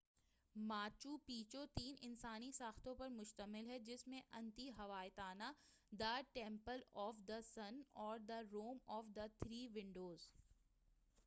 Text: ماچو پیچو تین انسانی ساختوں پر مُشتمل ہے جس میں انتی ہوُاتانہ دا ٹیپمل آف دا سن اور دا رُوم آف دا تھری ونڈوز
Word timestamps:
ماچو 0.55 1.17
پیچو 1.25 1.63
تین 1.75 1.95
انسانی 2.07 2.51
ساختوں 2.51 2.93
پر 2.99 3.09
مُشتمل 3.17 3.69
ہے 3.69 3.77
جس 3.89 4.07
میں 4.07 4.21
انتی 4.39 4.69
ہوُاتانہ 4.77 5.51
دا 5.91 6.19
ٹیپمل 6.33 6.81
آف 7.05 7.15
دا 7.27 7.39
سن 7.53 7.81
اور 8.05 8.19
دا 8.29 8.41
رُوم 8.51 8.77
آف 8.97 9.15
دا 9.15 9.27
تھری 9.39 9.65
ونڈوز 9.75 10.29